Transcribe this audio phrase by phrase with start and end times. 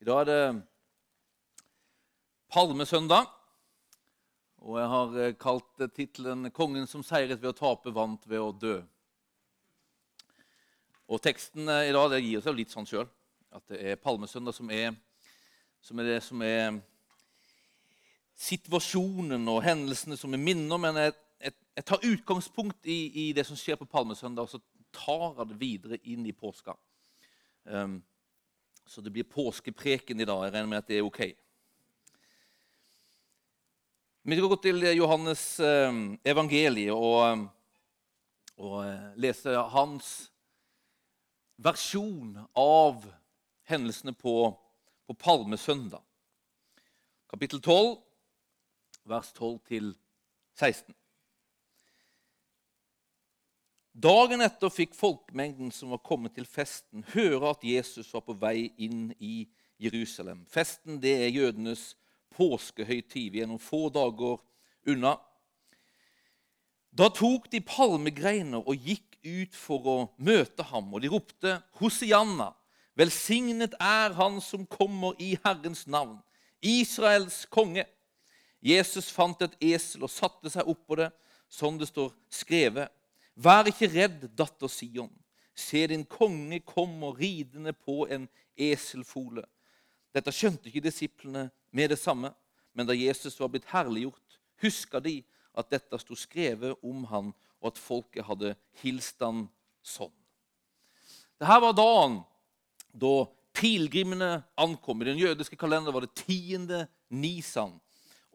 [0.00, 0.62] I dag er det
[2.48, 3.26] palmesøndag,
[4.64, 8.48] og jeg har eh, kalt tittelen 'Kongen som seiret ved å tape, vant ved å
[8.48, 8.80] dø'.
[11.04, 13.12] Og Teksten eh, i dag det gir seg litt sånn sjøl,
[13.52, 14.96] at det er palmesøndag som er,
[15.84, 16.80] som er det som er
[18.40, 20.80] situasjonen og hendelsene som er minner.
[20.80, 24.64] Men jeg, jeg, jeg tar utgangspunkt i, i, det som skjer på palmesøndag, og så
[24.96, 26.72] tar jeg det videre inn i påska.
[27.68, 28.00] Um,
[28.90, 30.44] så det blir påskepreken i dag.
[30.44, 31.20] Jeg regner med at det er ok.
[34.26, 37.44] Vi skal gå til Johannes eh, evangeliet og,
[38.58, 40.10] og eh, lese hans
[41.62, 43.06] versjon av
[43.70, 44.50] hendelsene på,
[45.06, 46.02] på palmesøndag.
[47.30, 47.94] Kapittel 12,
[49.06, 49.94] vers 12
[50.58, 50.99] 16.
[54.00, 58.70] Dagen etter fikk folkemengden som var kommet til festen, høre at Jesus var på vei
[58.80, 59.42] inn i
[59.82, 60.44] Jerusalem.
[60.48, 61.82] Festen det er jødenes
[62.32, 63.34] påskehøytid.
[63.34, 64.38] Vi er noen få dager
[64.88, 65.18] unna.
[66.96, 72.54] Da tok de palmegreiner og gikk ut for å møte ham, og de ropte Hosianna.
[72.96, 76.22] Velsignet er Han som kommer i Herrens navn,
[76.62, 77.84] Israels konge.
[78.64, 81.10] Jesus fant et esel og satte seg oppå det,
[81.50, 82.88] som det står skrevet.
[83.40, 85.12] Vær ikke redd, datter Sion.
[85.56, 89.46] Se, din konge kommer ridende på en eselfole.
[90.12, 92.32] Dette skjønte ikke disiplene med det samme,
[92.76, 95.20] men da Jesus var blitt herliggjort, huska de
[95.56, 99.46] at dette sto skrevet om han, og at folket hadde hilst han
[99.84, 100.12] sånn.
[101.40, 102.20] Dette var dagen
[102.92, 103.14] da
[103.56, 105.00] pilegrimene ankom.
[105.00, 107.72] I den jødiske kalenderen var det tiende Nisan.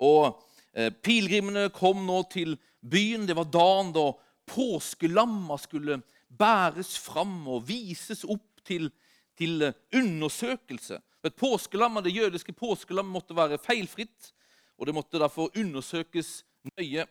[0.01, 0.33] Og
[0.73, 3.27] eh, Pilegrimene kom nå til byen.
[3.27, 4.09] Det var dagen da
[4.47, 8.89] påskelamma skulle bæres fram og vises opp til,
[9.37, 10.99] til undersøkelse.
[11.25, 14.33] Et påskelam, Det jødiske påskelammet måtte være feilfritt,
[14.77, 16.45] og det måtte derfor undersøkes
[16.77, 17.05] nøye.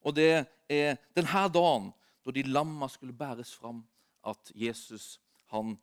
[0.00, 1.92] Og det er denne dagen
[2.24, 3.84] da de lamma skulle bæres fram,
[4.24, 5.20] at Jesus
[5.52, 5.78] han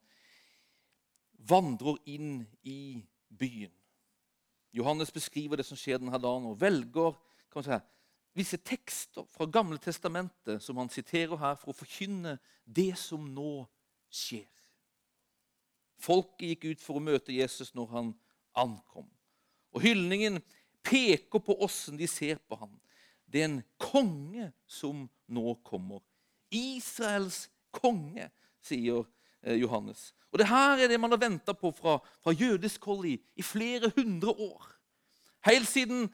[1.37, 3.71] vandrer inn i byen.
[4.73, 7.15] Johannes beskriver det som skjer denne dagen, og velger
[7.51, 7.79] kan man si,
[8.35, 12.35] visse tekster fra Gamle testamentet som han siterer her, for å forkynne
[12.65, 13.63] det som nå
[14.11, 14.49] skjer.
[16.01, 18.11] Folket gikk ut for å møte Jesus når han
[18.59, 19.07] ankom.
[19.75, 20.41] Og Hyldningen
[20.85, 22.75] peker på åssen de ser på ham.
[23.25, 26.03] Det er en konge som nå kommer.
[26.53, 28.29] Israels konge,
[28.63, 29.03] sier
[29.41, 30.11] eh, Johannes.
[30.31, 33.43] Og det her er det man har venta på fra, fra jødisk hold i, i
[33.43, 34.69] flere hundre år.
[35.47, 36.09] Helt siden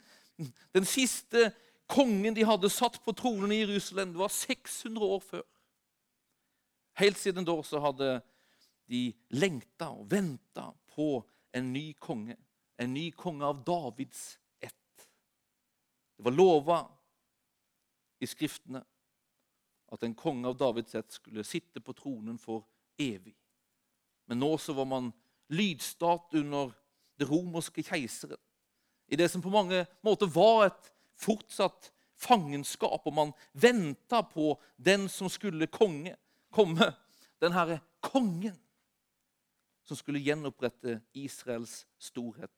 [0.73, 1.49] den siste
[1.91, 5.43] kongen de hadde satt på tronen i Jerusalem, det var 600 år før.
[6.99, 8.13] Helt siden da så hadde
[8.91, 11.21] de lengta og venta på
[11.55, 12.37] en ny konge.
[12.79, 15.07] En ny konge av Davids ett.
[16.17, 16.79] Det var lova
[18.21, 18.83] i Skriftene
[19.91, 22.63] at en konge av Davids ett skulle sitte på tronen for
[22.99, 23.35] evig.
[24.27, 25.11] Men nå så var man
[25.51, 26.71] lydstat under
[27.19, 28.39] det romerske keiseren.
[29.11, 30.91] I det som på mange måter var et
[31.21, 36.15] fortsatt fangenskap, og man venta på den som skulle konge,
[36.53, 36.91] komme.
[37.41, 38.57] Den herre kongen
[39.87, 42.53] som skulle gjenopprette Israels storhet.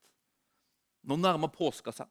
[1.07, 2.09] Nå nærmer påska seg.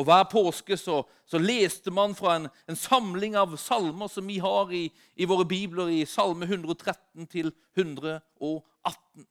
[0.00, 4.38] Og Hver påske så, så leste man fra en, en, samling av salmer som vi
[4.40, 9.26] har i, i, våre bibler, i Salme 113 til 118.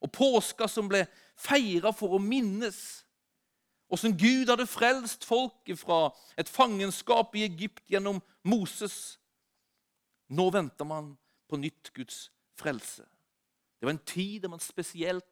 [0.00, 1.02] Og påska som ble
[1.36, 2.78] feira for å minnes
[3.90, 9.18] Åssen Gud hadde frelst folket fra et fangenskap i Egypt gjennom Moses.
[10.30, 11.16] Nå venter man
[11.50, 12.28] på nytt Guds
[12.58, 13.02] frelse.
[13.80, 15.26] Det var en tid der man spesielt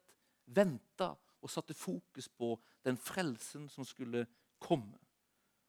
[0.49, 4.25] venta og satte fokus på den frelsen som skulle
[4.59, 4.97] komme.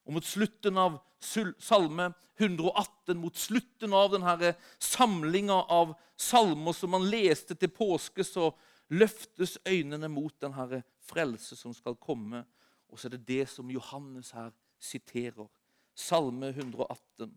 [0.08, 2.08] Og Mot slutten av Salme
[2.40, 8.48] 118, mot slutten av denne samlinga av salmer som man leste til påske, så
[8.90, 12.42] løftes øynene mot denne frelse som skal komme.
[12.90, 15.46] Og så er det det som Johannes her siterer.
[15.94, 17.36] Salme 118.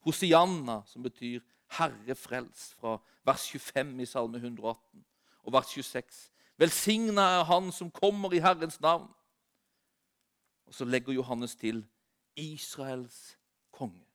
[0.00, 5.04] Hosianna, som betyr 'Herre frels', fra vers 25 i Salme 118.
[5.42, 6.30] Og vers 26.
[6.58, 9.10] Velsigna er Han som kommer i Herrens navn.
[10.66, 11.86] Og så legger Johannes til
[12.36, 13.38] Israels
[13.72, 14.06] konge.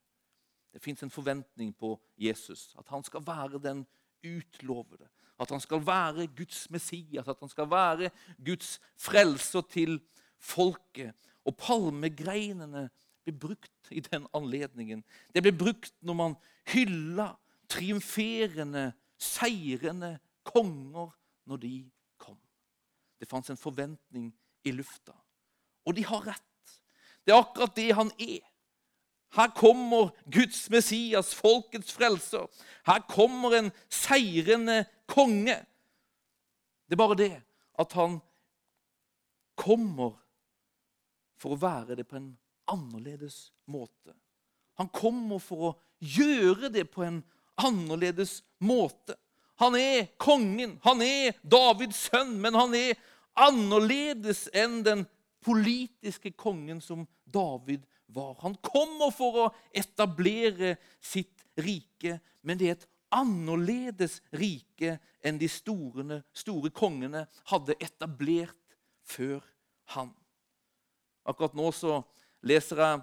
[0.73, 3.87] Det fins en forventning på Jesus, at han skal være den
[4.23, 5.07] utlovede.
[5.39, 8.09] At han skal være Guds Messias, at han skal være
[8.45, 10.01] Guds frelser til
[10.41, 11.15] folket.
[11.45, 12.87] Og palmegreinene
[13.25, 15.03] ble brukt i den anledningen.
[15.33, 16.37] Det ble brukt når man
[16.73, 17.31] hylla
[17.71, 18.91] triumferende,
[19.21, 20.17] seirende
[20.47, 21.11] konger
[21.49, 21.75] når de
[22.21, 22.37] kom.
[23.19, 24.31] Det fantes en forventning
[24.65, 25.13] i lufta.
[25.85, 26.77] Og de har rett.
[27.25, 28.41] Det er akkurat det han er.
[29.31, 32.49] Her kommer Guds Messias, folkets frelser.
[32.85, 35.55] Her kommer en seirende konge.
[36.89, 37.35] Det er bare det
[37.79, 38.19] at han
[39.55, 40.17] kommer
[41.41, 42.31] for å være det på en
[42.71, 44.13] annerledes måte.
[44.79, 47.21] Han kommer for å gjøre det på en
[47.61, 49.17] annerledes måte.
[49.61, 52.95] Han er kongen, han er Davids sønn, men han er
[53.37, 55.03] annerledes enn den
[55.45, 58.37] politiske kongen som David var.
[58.41, 65.49] Han kommer for å etablere sitt rike, men det er et annerledes rike enn de
[65.51, 68.57] store, store kongene hadde etablert
[69.05, 69.43] før
[69.93, 70.13] han.
[71.25, 72.01] Akkurat nå så
[72.41, 73.01] leser jeg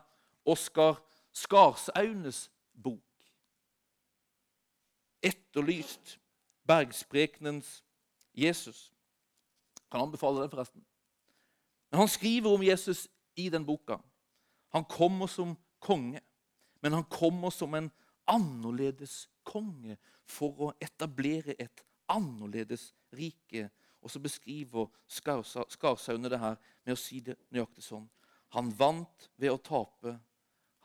[0.48, 3.04] Oskar Skarsaunes bok.
[5.22, 6.18] 'Etterlyst'.
[6.68, 7.84] Bergsprekenens
[8.34, 8.92] Jesus.
[9.90, 10.84] Kan anbefale den, forresten.
[11.90, 13.96] Men Han skriver om Jesus i den boka.
[14.68, 16.20] Han kommer som konge,
[16.80, 17.90] men han kommer som en
[18.26, 19.96] annerledes konge
[20.28, 23.70] for å etablere et annerledes rike.
[24.08, 24.86] Og så beskriver
[25.68, 26.54] Skarsaune det her
[26.86, 28.06] med å si det nøyaktig sånn.
[28.56, 30.14] Han vant ved å tape.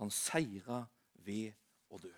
[0.01, 0.81] Han seira
[1.23, 1.53] ved
[1.87, 2.11] å dø.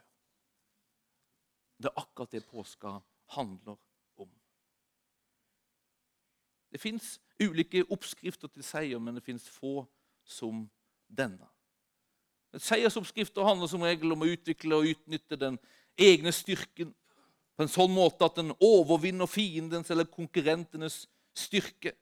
[1.77, 2.95] Det er akkurat det påska
[3.35, 3.77] handler
[4.17, 4.31] om.
[6.73, 9.85] Det fins ulike oppskrifter til seier, men det fins få
[10.25, 10.65] som
[11.05, 11.53] denne.
[12.57, 15.61] Seiersoppskrifter handler som regel om å utvikle og utnytte den
[16.01, 16.97] egne styrken
[17.55, 21.05] på en sånn måte at den overvinner fiendens eller konkurrentenes
[21.35, 21.95] styrke.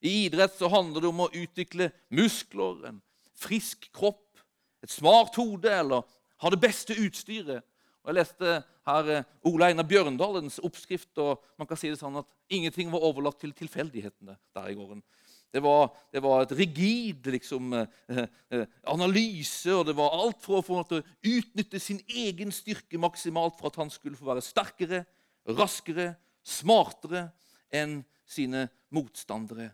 [0.00, 3.00] I idrett så handler det om å utvikle muskler, en
[3.36, 4.40] frisk kropp,
[4.80, 6.06] et smart hode eller
[6.40, 7.66] ha det beste utstyret.
[8.00, 8.52] Og Jeg leste
[8.88, 13.04] her eh, Ole Einar Bjørndalens oppskrift, og man kan si det sånn at ingenting var
[13.04, 15.02] overlatt til tilfeldighetene der i gården.
[15.50, 20.60] Det var, det var et rigid liksom, eh, eh, analyse, og det var alt for
[20.60, 25.02] å få utnytte sin egen styrke maksimalt for at han skulle få være sterkere,
[25.58, 26.12] raskere,
[26.46, 27.26] smartere
[27.74, 27.98] enn
[28.30, 29.72] sine motstandere.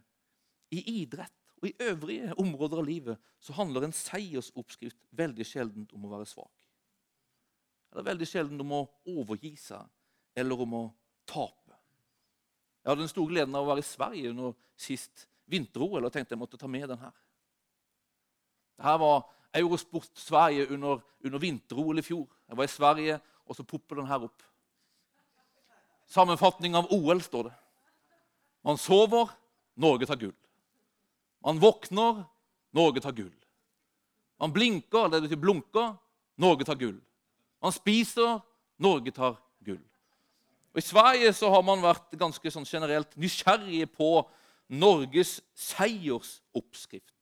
[0.72, 6.08] I idrett og i øvrige områder av livet så handler en seiersoppskrift veldig sjelden om
[6.08, 6.52] å være svak.
[7.92, 8.82] Det er veldig sjelden om å
[9.12, 9.84] overgi seg
[10.36, 10.84] eller om å
[11.28, 11.76] tape.
[12.80, 16.34] Jeg hadde den store gleden av å være i Sverige under sist vinter-OL og tenkte
[16.34, 17.14] jeg måtte ta med den her.
[18.76, 19.24] Dette var
[19.56, 22.26] Eurosport Sverige under, under vinter-OL i fjor.
[22.48, 24.44] Jeg var i Sverige, og så popper den her opp.
[26.10, 27.54] Sammenfatning av OL, står det.
[28.66, 29.30] Man sover,
[29.76, 30.34] Norge tar gull.
[31.44, 32.24] Man våkner,
[32.76, 33.34] Norge tar gull.
[34.40, 35.92] Man blinker, eller det betyr blunker,
[36.36, 36.98] Norge tar gull.
[37.62, 38.40] Man spiser,
[38.82, 39.82] Norge tar gull.
[40.74, 44.10] Og I Sverige så har man vært ganske sånn generelt nysgjerrige på
[44.68, 47.14] Norges seiersoppskrift.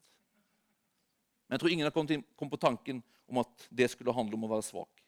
[1.47, 4.53] Men jeg tror ingen har kommet på tanken om at det skulle handle om å
[4.55, 5.05] være svak,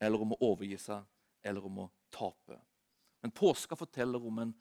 [0.00, 1.02] eller om å overgi seg,
[1.42, 2.58] eller om å tape.
[3.22, 4.54] Men påska forteller om en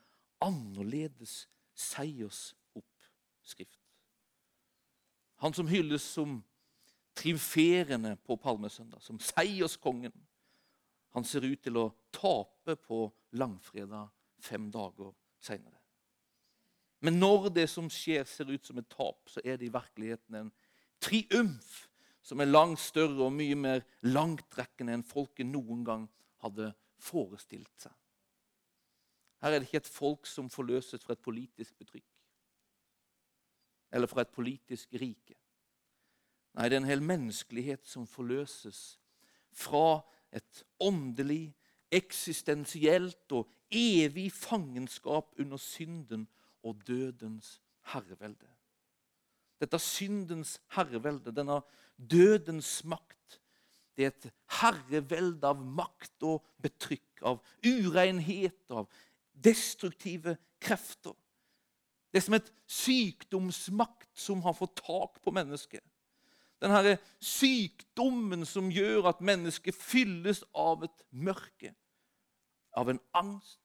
[0.44, 1.46] annerledes
[1.78, 3.82] seiersoppskrift.
[5.44, 6.40] Han som hylles som
[7.16, 10.14] triumferende på palmesøndag, som seierskongen,
[11.16, 13.06] han ser ut til å tape på
[13.40, 14.10] langfredag
[14.44, 15.85] fem dager seinere.
[17.06, 20.40] Men når det som skjer, ser ut som et tap, så er det i virkeligheten
[20.40, 20.54] en
[21.04, 21.84] triumf
[22.26, 26.08] som er langt større og mye mer langtrekkende enn folket noen gang
[26.42, 26.72] hadde
[27.06, 27.94] forestilt seg.
[29.44, 32.08] Her er det ikke et folk som forløses fra et politisk betrykk
[33.96, 35.38] eller fra et politisk rike.
[36.56, 38.98] Nei, det er en hel menneskelighet som forløses
[39.56, 40.02] fra
[40.36, 41.54] et åndelig,
[41.96, 46.26] eksistensielt og evig fangenskap under synden
[46.66, 47.60] og dødens
[47.94, 48.50] herrevelde.
[49.62, 51.62] Dette syndens herrevelde, denne
[51.98, 53.40] dødens makt,
[53.96, 58.90] det er et herrevelde av makt og betrykk, av urenhet, av
[59.32, 61.16] destruktive krefter.
[62.12, 65.84] Det er som et sykdomsmakt som har fått tak på mennesket.
[66.64, 71.74] Denne sykdommen som gjør at mennesket fylles av et mørke,
[72.76, 73.62] av en angst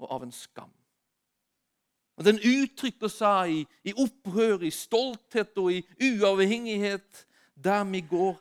[0.00, 0.72] og av en skam.
[2.16, 8.38] Og Den uttrykker seg i, i opprør, i stolthet og i uavhengighet, der vi går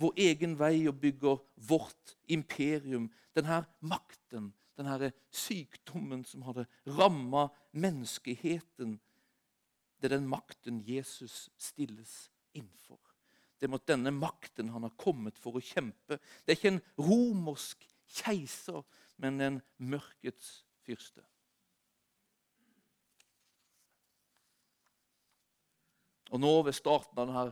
[0.00, 3.08] vår egen vei og bygger vårt imperium.
[3.36, 6.66] Denne makten, denne sykdommen som hadde
[6.98, 8.98] ramma menneskeheten,
[10.00, 12.98] det er den makten Jesus stilles innenfor.
[13.56, 16.18] Det er mot denne makten han har kommet for å kjempe.
[16.44, 17.86] Det er ikke en romersk
[18.18, 18.82] keiser,
[19.16, 21.24] men en mørkets fyrste.
[26.34, 27.46] Og nå ved starten av denne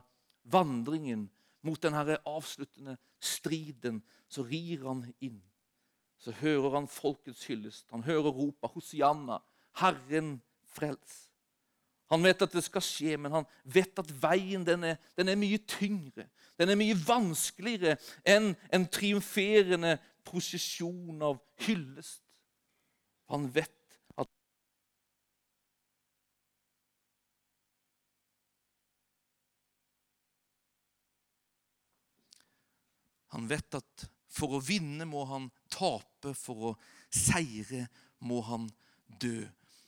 [0.51, 1.29] vandringen
[1.63, 5.39] mot denne avsluttende striden, så rir han inn.
[6.19, 7.87] Så hører han folkets hyllest.
[7.91, 9.39] Han hører ropa 'Hosianna',
[9.79, 11.29] Herren frels.
[12.13, 15.39] Han vet at det skal skje, men han vet at veien den er, den er
[15.41, 16.27] mye tyngre.
[16.61, 17.97] Den er mye vanskeligere
[18.29, 19.95] enn en triumferende
[20.29, 22.21] prosesjon av hyllest.
[23.33, 23.73] Han vet
[24.21, 24.29] at
[33.33, 36.77] Han vet at for å vinne må han tape, for å
[37.13, 37.87] seire
[38.25, 38.69] må han
[39.21, 39.43] dø.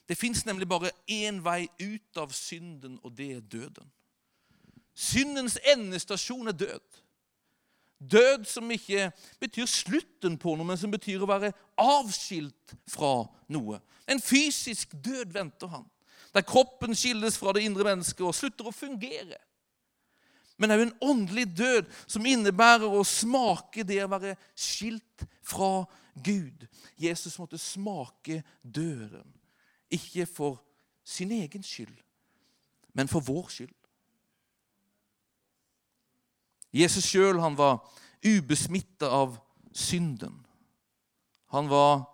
[0.09, 3.89] Det fins nemlig bare én vei ut av synden, og det er døden.
[4.95, 7.01] Syndens endestasjon er død.
[8.05, 9.09] Død som ikke
[9.41, 13.81] betyr slutten på noe, men som betyr å være avskilt fra noe.
[14.11, 15.87] En fysisk død venter han,
[16.35, 19.39] der kroppen skilles fra det indre mennesket og slutter å fungere.
[20.57, 25.85] Men òg en åndelig død som innebærer å smake det å være skilt fra
[26.15, 26.67] Gud.
[27.01, 29.27] Jesus måtte smake døden.
[29.91, 30.61] Ikke for
[31.05, 31.97] sin egen skyld,
[32.95, 33.75] men for vår skyld.
[36.75, 37.83] Jesus sjøl var
[38.25, 39.37] ubesmitta av
[39.75, 40.41] synden.
[41.55, 42.07] Han var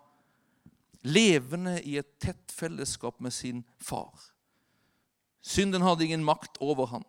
[1.01, 4.13] levende i et tett fellesskap med sin far.
[5.41, 7.05] Synden hadde ingen makt over han.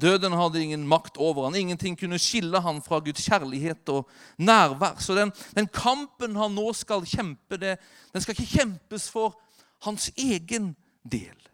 [0.00, 1.56] Døden hadde ingen makt over han.
[1.56, 4.98] Ingenting kunne skille han fra Guds kjærlighet og nærvær.
[5.00, 7.78] Så den, den kampen han nå skal kjempe, det,
[8.12, 9.38] den skal ikke kjempes for
[9.86, 11.48] hans egen del.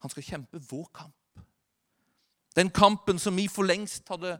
[0.00, 1.44] Han skal kjempe vår kamp.
[2.56, 4.38] Den kampen som vi for lengst hadde,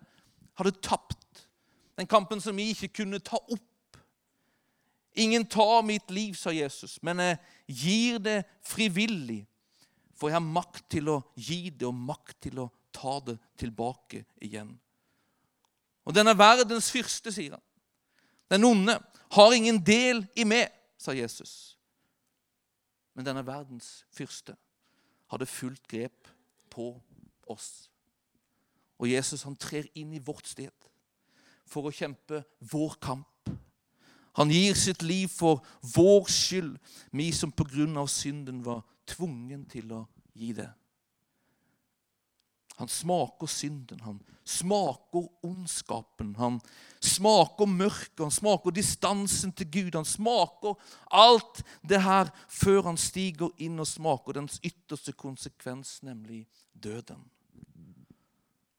[0.57, 1.45] hadde tapt.
[1.99, 3.99] Den kampen som vi ikke kunne ta opp.
[5.15, 7.37] Ingen tar mitt liv, sa Jesus, men jeg
[7.69, 9.45] gir det frivillig.
[10.19, 12.71] For jeg har makt til å gi det og makt til å
[13.27, 14.75] det tilbake igjen.
[16.05, 17.65] Og denne verdens fyrste, sier han.
[18.51, 18.99] Den onde
[19.35, 21.79] har ingen del i meg, sa Jesus.
[23.15, 24.57] Men denne verdens fyrste
[25.33, 26.29] hadde fullt grep
[26.71, 26.93] på
[27.51, 27.89] oss.
[28.99, 30.73] Og Jesus han trer inn i vårt sted
[31.67, 33.51] for å kjempe vår kamp.
[34.35, 35.63] Han gir sitt liv for
[35.95, 36.77] vår skyld,
[37.15, 40.01] vi som på grunn av synden var tvungen til å
[40.35, 40.69] gi det.
[42.77, 46.59] Han smaker synden, han smaker ondskapen, han
[47.01, 49.95] smaker mørket, han smaker distansen til Gud.
[49.95, 50.75] Han smaker
[51.15, 57.23] alt det her før han stiger inn og smaker dens ytterste konsekvens, nemlig døden.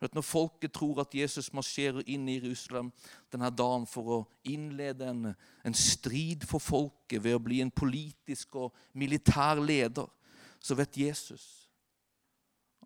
[0.05, 2.91] Når folket tror at Jesus marsjerer inn i Jerusalem
[3.33, 5.31] denne dagen for å innlede en,
[5.65, 10.11] en strid for folket ved å bli en politisk og militær leder,
[10.59, 11.64] så vet Jesus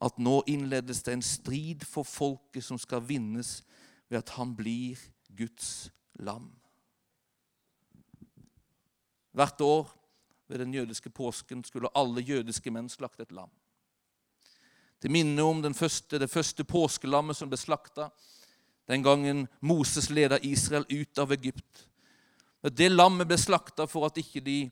[0.01, 3.59] at nå innledes det en strid for folket som skal vinnes
[4.09, 4.99] ved at han blir
[5.35, 5.89] Guds
[6.19, 6.47] lam.
[9.35, 9.89] Hvert år
[10.47, 13.51] ved den jødiske påsken skulle alle jødiske menn slakte et lam.
[14.99, 18.09] Til minne om første, det første påskelammet som ble slakta
[18.89, 21.85] den gangen Moses leda Israel ut av Egypt.
[22.61, 24.71] Det lammet ble slakta for at ikke de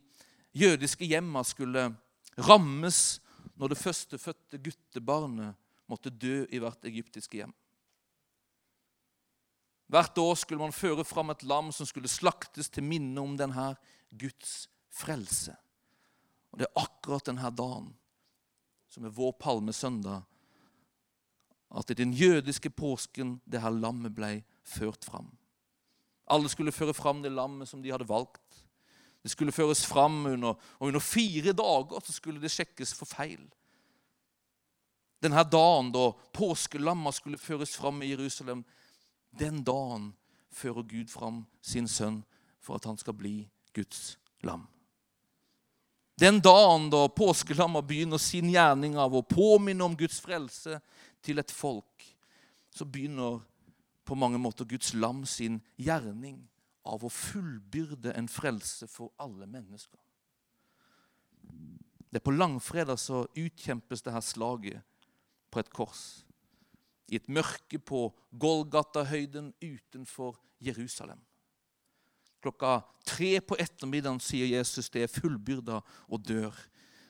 [0.57, 1.91] jødiske hjemma skulle
[2.37, 3.21] rammes
[3.57, 5.57] når det førstefødte guttebarnet
[5.89, 7.53] måtte dø i hvert egyptiske hjem.
[9.87, 13.69] Hvert år skulle man føre fram et lam som skulle slaktes til minne om denne
[14.11, 15.55] Guds frelse.
[16.51, 17.93] Og Det er akkurat denne dagen,
[18.91, 20.25] som er vår palmesøndag,
[21.69, 25.31] at i den jødiske påsken det her lammet ble ført fram.
[26.27, 28.46] Alle skulle føre fram det lammet som de hadde valgt.
[29.27, 33.41] Det skulle føres fram under, og under fire dager så skulle det sjekkes for feil.
[35.19, 38.63] Denne dagen da påskelamma skulle føres fram i Jerusalem,
[39.35, 40.13] den dagen
[40.47, 42.21] fører Gud fram sin sønn
[42.63, 43.35] for at han skal bli
[43.75, 44.15] Guds
[44.47, 44.63] lam.
[46.15, 50.79] Den dagen da påskelamma begynner sin gjerning av å påminne om Guds frelse
[51.19, 52.07] til et folk,
[52.71, 53.41] så begynner
[54.07, 56.45] på mange måter Guds lam sin gjerning
[56.87, 59.99] av å fullbyrde en frelse for alle mennesker.
[62.07, 64.81] Det er På langfredag så utkjempes det her slaget
[65.51, 66.23] på et kors.
[67.07, 71.19] I et mørke på Golgata-høyden utenfor Jerusalem.
[72.41, 76.55] Klokka tre på ettermiddagen sier Jesus det er fullbyrda og dør.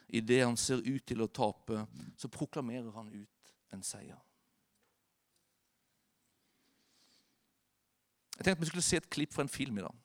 [0.07, 1.83] Idet han ser ut til å tape,
[2.17, 4.19] så proklamerer han ut en seier.
[8.37, 10.03] Jeg tenkte vi skulle se et klipp fra en film i dag.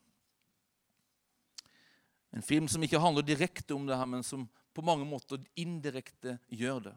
[2.33, 6.39] En film som ikke handler direkte om det her, men som på mange måter indirekte
[6.49, 6.95] gjør det.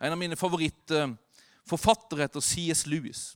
[0.00, 2.86] En av mine favorittforfattere heter C.S.
[2.88, 3.26] Lewis.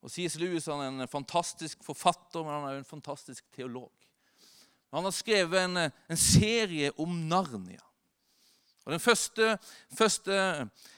[0.00, 0.38] Og C.S.
[0.38, 3.90] Lewis er en fantastisk forfatter, men han er jo en fantastisk teolog.
[4.94, 7.82] Han har skrevet en, en serie om Narnia.
[8.86, 9.56] Og Den første,
[9.98, 10.36] første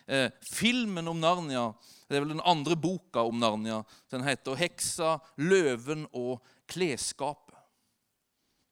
[0.07, 1.71] eh, filmen om Narnia
[2.09, 3.83] det er vel den andre boka om Narnia.
[4.11, 6.43] Den heter 'Heksa, løven og
[6.73, 7.57] klesskapet'.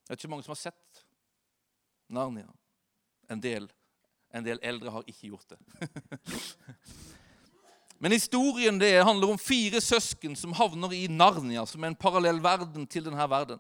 [0.03, 1.05] Det er ikke mange som har sett
[2.09, 2.49] Narnia.
[3.31, 3.73] En del,
[4.35, 5.59] en del eldre har ikke gjort det.
[7.99, 12.43] Men historien det handler om fire søsken som havner i Narnia, som er en parallell
[12.43, 13.59] verden til denne verden.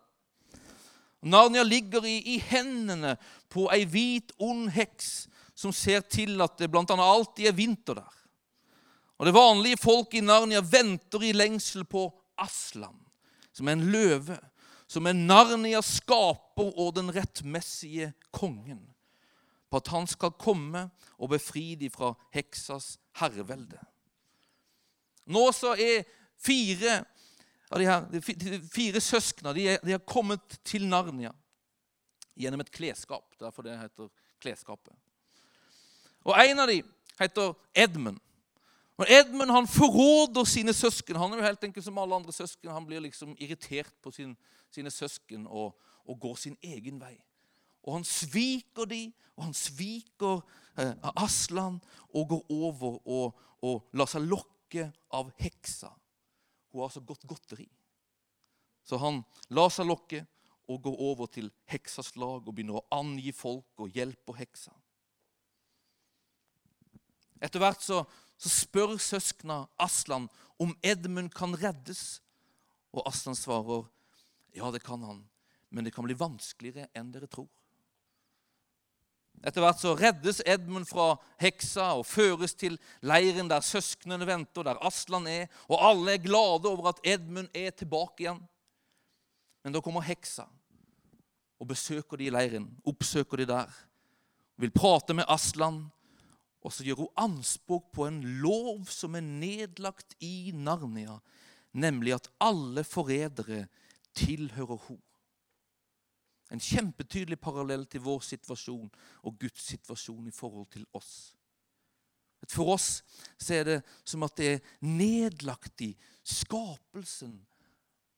[1.22, 3.16] Narnia ligger i, i hendene
[3.50, 6.84] på ei hvit, ond heks som ser til at det bl.a.
[6.84, 8.16] alltid er vinter der.
[9.16, 12.98] Og Det vanlige folk i Narnia venter i lengsel på Aslan,
[13.52, 14.36] som er en løve,
[14.86, 18.82] som er Narnias skaper og den rettmessige kongen,
[19.70, 20.84] på at han skal komme
[21.16, 23.80] og befri dem fra heksas herrevelde.
[25.32, 26.04] Nå så er
[26.38, 27.00] fire
[27.72, 31.32] av de, her, de fire søskna de, de har kommet til Narnia
[32.36, 33.32] gjennom et klesskap.
[33.40, 34.12] Derfor det heter
[34.44, 34.92] klesskapet.
[36.26, 36.86] Og En av dem
[37.20, 38.18] heter Edmund.
[38.96, 41.18] Og Edmund han forråder sine søsken.
[41.20, 42.72] Han er jo helt enkelt som alle andre søsken.
[42.72, 44.34] Han blir liksom irritert på sin,
[44.72, 47.14] sine søsken og, og, går sin egen vei.
[47.84, 50.40] Og han sviker de, og han sviker
[50.80, 51.76] eh, Aslan
[52.08, 55.92] og går over og, og lar seg lokke av heksa.
[56.72, 57.68] Hun har så godt godteri.
[58.86, 59.20] Så han
[59.54, 60.24] lar seg lokke
[60.72, 64.72] og går over til heksas lag og begynner å angi folk og hjelpe heksa.
[67.42, 68.02] Etter hvert så,
[68.38, 70.28] så spør søskna Aslan
[70.62, 72.20] om Edmund kan reddes.
[72.96, 73.84] Og Aslan svarer
[74.56, 75.20] ja, det kan han,
[75.68, 77.50] men det kan bli vanskeligere enn dere tror.
[79.44, 81.10] Etter hvert så reddes Edmund fra
[81.42, 86.70] heksa og føres til leiren der søsknene venter, der Aslan er, og alle er glade
[86.70, 88.40] over at Edmund er tilbake igjen.
[89.60, 90.46] Men da kommer heksa
[91.60, 93.76] og besøker de i leiren, oppsøker de der,
[94.56, 95.84] vil prate med Aslan,
[96.66, 101.20] og så gjør hun anspråk på en lov som er nedlagt i Narnia,
[101.78, 103.68] nemlig at alle forrædere
[104.18, 105.02] tilhører henne.
[106.54, 108.90] En kjempetydelig parallell til vår situasjon
[109.26, 111.34] og Guds situasjon i forhold til oss.
[112.46, 113.02] For oss
[113.50, 117.40] er det som at det er nedlagt i skapelsen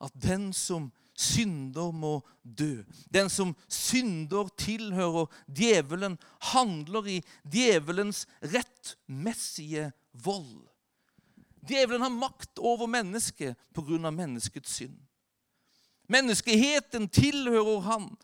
[0.05, 2.83] at den som synder, må dø.
[3.15, 6.19] Den som synder, tilhører djevelen,
[6.53, 10.69] handler i djevelens rettmessige vold.
[11.69, 14.11] Djevelen har makt over mennesket pga.
[14.11, 14.97] menneskets synd.
[16.09, 18.17] Menneskeheten tilhører han,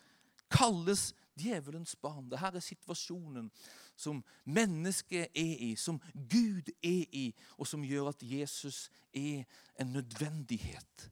[0.51, 2.31] kalles djevelens barn.
[2.31, 3.51] Dette er situasjonen
[3.97, 7.27] som mennesket er i, som Gud er i,
[7.59, 9.45] og som gjør at Jesus er
[9.81, 11.11] en nødvendighet.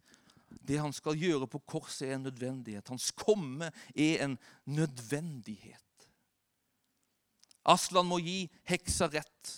[0.61, 2.89] Det han skal gjøre på korset, er en nødvendighet.
[2.89, 5.81] Hans komme er en nødvendighet.
[7.63, 9.53] Aslan må gi heksa rett,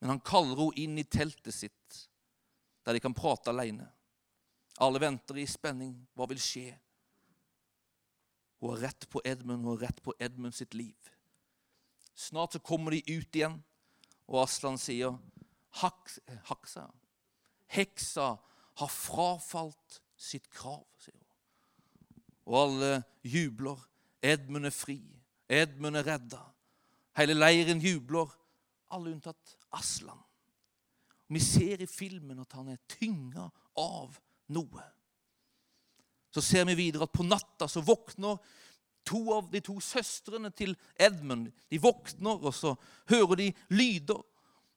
[0.00, 1.98] men han kaller henne inn i teltet sitt,
[2.82, 3.86] der de kan prate alene.
[4.82, 5.92] Alle venter i spenning.
[6.16, 6.72] Hva vil skje?
[8.62, 11.12] Hun har rett på Edmund, hun har rett på Edmund sitt liv.
[12.14, 13.60] Snart så kommer de ut igjen,
[14.26, 15.16] og Aslan sier
[15.82, 16.88] Haks, Haksa
[17.72, 18.34] Heksa
[18.80, 21.28] har frafalt sitt krav, sier hun.
[22.46, 22.92] Og alle
[23.26, 23.78] jubler.
[24.22, 25.00] Edmund er fri.
[25.50, 26.40] Edmund er redda.
[27.18, 28.30] Hele leiren jubler.
[28.92, 30.18] Alle unntatt Aslan.
[31.32, 33.46] vi ser i filmen at han er tynga
[33.80, 34.18] av
[34.52, 34.82] noe.
[36.32, 38.36] Så ser vi videre at på natta så våkner
[39.08, 41.48] to av de to søstrene til Edmund.
[41.70, 42.74] De våkner, og så
[43.10, 44.20] hører de lyder.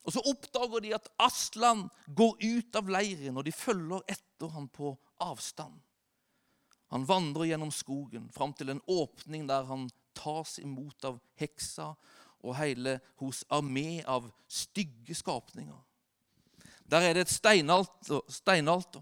[0.06, 4.68] Og Så oppdager de at Aslan går ut av leiren, og de følger etter ham
[4.70, 5.80] på avstand.
[6.94, 11.96] Han vandrer gjennom skogen fram til en åpning der han tas imot av heksa
[12.46, 15.82] og hele hos armé av stygge skapninger.
[16.86, 19.02] Der er det et steinalter, steinalter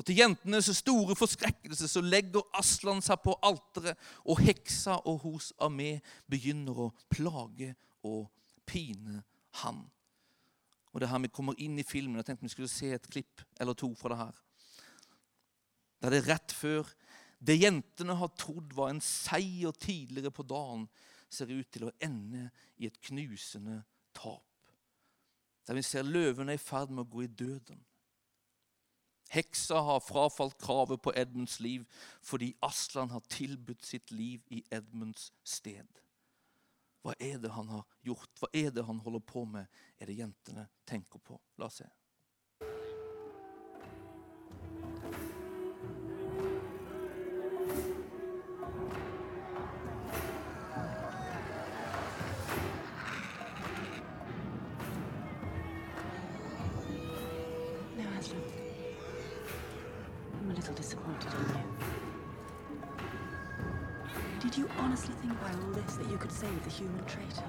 [0.00, 5.50] og til jentenes store forskrekkelse så legger Aslan seg på alteret, og heksa og hos
[5.60, 5.98] armé
[6.30, 7.74] begynner å plage
[8.06, 8.30] og
[8.64, 9.20] pine
[9.62, 9.82] han.
[10.90, 12.18] Og det er her vi kommer inn i filmen.
[12.18, 14.40] Jeg tenkte vi skulle se et klipp eller to fra det her.
[16.00, 16.88] Der det er rett før
[17.40, 20.88] det jentene har trodd var en seier tidligere på dagen,
[21.30, 23.78] ser ut til å ende i et knusende
[24.16, 24.44] tap.
[25.66, 27.80] Der vi ser løvene i ferd med å gå i døden.
[29.30, 31.86] Heksa har frafalt kravet på Edmunds liv
[32.26, 35.86] fordi Aslan har tilbudt sitt liv i Edmunds sted.
[37.00, 38.32] Hva er det han har gjort?
[38.40, 39.68] Hva er det han holder på med?
[39.98, 41.38] Er det jentene tenker på?
[41.60, 41.88] La oss se.
[65.40, 67.44] By all this that you could save the human traitor?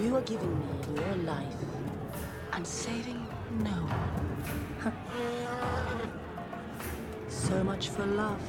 [0.00, 1.54] You are giving me your life
[2.52, 3.26] and saving
[3.60, 4.92] no one.
[7.28, 8.40] so much for love.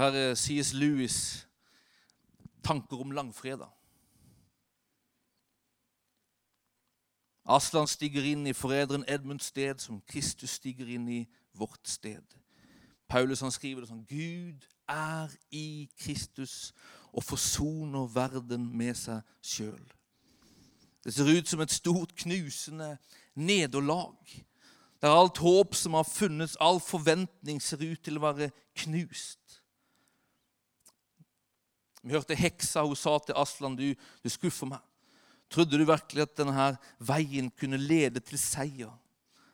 [0.00, 0.72] Her er C.S.
[0.72, 1.46] Lewis'
[2.64, 3.68] tanker om langfredag.
[7.44, 11.20] Aslan stiger inn i forræderen Edmunds sted, som Kristus stiger inn i
[11.54, 12.22] vårt sted.
[13.08, 16.70] Paulus han skriver det sånn Gud er i Kristus
[17.10, 19.82] og forsoner verden med seg sjøl.
[21.04, 22.94] Det ser ut som et stort, knusende
[23.34, 24.16] nederlag.
[25.02, 28.50] Der alt håp som har funnes, all forventning, ser ut til å være
[28.84, 29.39] knust.
[32.02, 33.92] Vi hørte heksa, hun sa til Aslan, du,
[34.24, 34.80] du skuffer meg.
[35.50, 38.92] Trodde du virkelig at denne her veien kunne lede til seier?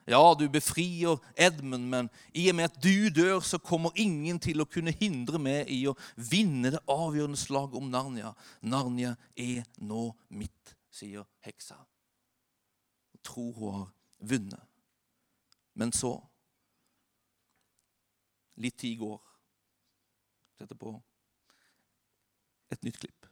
[0.07, 4.63] Ja, du befrier Edmund, men i og med at du dør, så kommer ingen til
[4.63, 8.31] å kunne hindre meg i å vinne det avgjørende slaget om Narnia.
[8.63, 11.81] Narnia er nå mitt, sier heksa.
[13.17, 13.91] Jeg tror hun har
[14.31, 14.63] vunnet.
[15.75, 16.15] Men så
[18.57, 19.19] Litt tid går.
[20.57, 20.79] Setter
[22.69, 23.27] på et nytt klipp.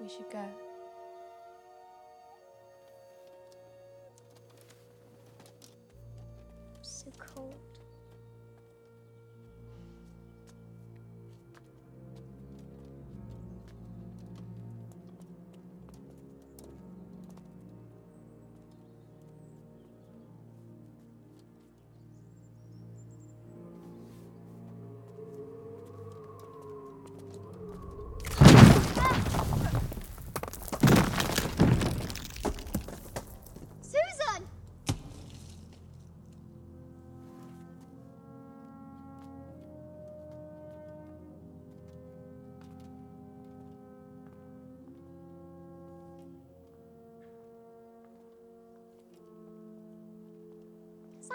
[0.00, 0.63] We should go.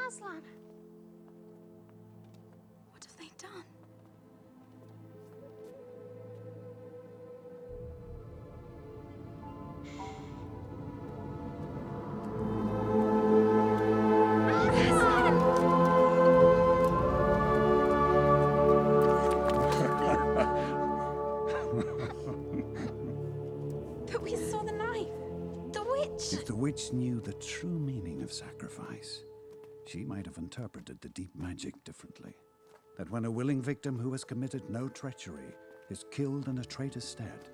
[0.10, 0.42] Aslan.
[2.90, 3.64] what have they done?
[24.12, 25.08] But we saw the knife.
[25.72, 26.34] The witch.
[26.34, 29.24] If the witch knew the true meaning of sacrifice,
[29.90, 32.36] she might have interpreted the deep magic differently.
[32.98, 35.56] That when a willing victim who has committed no treachery
[35.90, 37.50] is killed in a traitor's stead,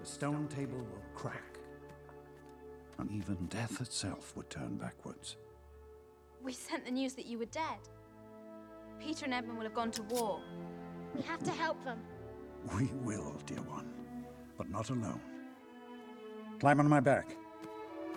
[0.00, 1.58] the stone table will crack
[2.98, 5.36] and even death itself would turn backwards.
[6.42, 7.78] We sent the news that you were dead.
[8.98, 10.40] Peter and Edmund will have gone to war.
[11.14, 11.98] We have to help them.
[12.76, 13.88] We will, dear one,
[14.56, 15.20] but not alone.
[16.60, 17.36] Climb on my back.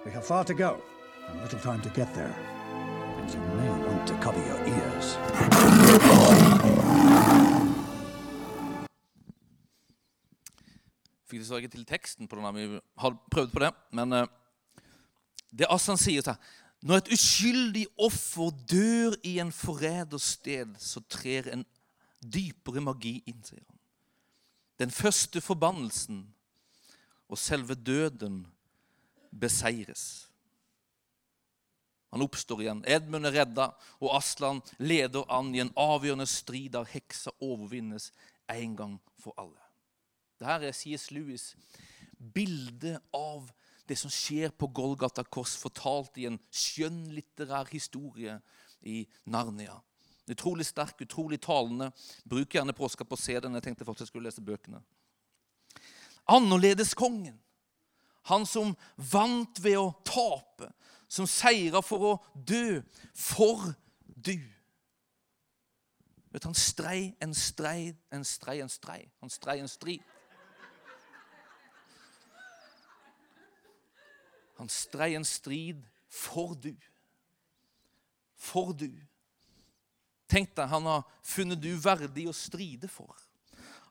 [0.03, 0.81] We have far to go,
[1.27, 2.35] and little time to get there.
[3.33, 5.15] You may want to cover your ears.
[11.29, 13.69] Fikk dessverre ikke til teksten på den, vi har prøvd på det.
[13.95, 14.25] Men eh,
[15.47, 16.35] det Assan sier til
[16.83, 21.63] Når et uskyldig offer dør i en forræders sted, så trer en
[22.19, 23.79] dypere magi inn, sier han.
[24.81, 26.25] Den første forbannelsen
[27.29, 28.43] og selve døden
[29.39, 30.30] beseires.
[32.11, 32.83] Han oppstår igjen.
[32.87, 33.69] Edmund er redda,
[34.03, 38.09] og Aslan leder an i en avgjørende strid der heksa overvinnes
[38.51, 39.59] en gang for alle.
[40.41, 41.07] Dette er C.S.
[41.15, 41.53] Lewis'
[42.17, 43.47] bilde av
[43.87, 48.37] det som skjer på Golgata kors, fortalt i en skjønnlitterær historie
[48.87, 49.77] i Narnia.
[50.31, 51.89] Utrolig sterk, utrolig talende.
[52.23, 53.57] Bruk gjerne påska på å se den.
[53.57, 54.79] Jeg tenkte faktisk jeg skulle lese bøkene.
[56.31, 57.39] Annerledeskongen.
[58.29, 58.75] Han som
[59.11, 60.69] vant ved å tape.
[61.11, 62.79] Som seira for å dø.
[63.11, 63.73] For
[64.15, 64.37] du.
[66.31, 69.01] Vet, han strei en strei, en strei, en strei.
[69.19, 70.05] Han strei en strid.
[74.61, 76.75] Han strei en strid for du.
[78.39, 78.93] For du.
[80.31, 83.17] Tenk deg, han har funnet du verdig å stride for.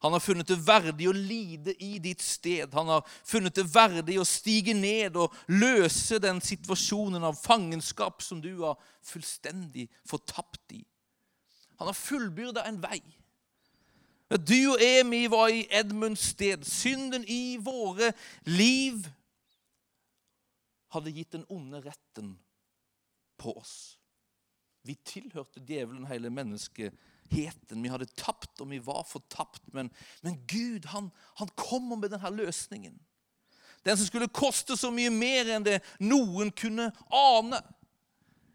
[0.00, 2.72] Han har funnet det verdig å lide i ditt sted.
[2.72, 8.40] Han har funnet det verdig å stige ned og løse den situasjonen av fangenskap som
[8.40, 10.80] du har fullstendig fortapt i.
[11.76, 13.00] Han har fullbyrda en vei.
[14.30, 16.64] Du og Emi var i Edmunds sted.
[16.64, 18.12] Synden i våre
[18.48, 19.04] liv
[20.94, 22.34] hadde gitt den onde retten
[23.40, 23.98] på oss.
[24.86, 26.30] Vi tilhørte djevelen hele
[27.31, 27.83] menneskeheten.
[27.83, 29.62] Vi hadde tapt, og vi var fortapt.
[29.73, 29.90] Men,
[30.23, 32.99] men Gud han, han kommer med denne løsningen.
[33.85, 37.61] Den som skulle koste så mye mer enn det noen kunne ane.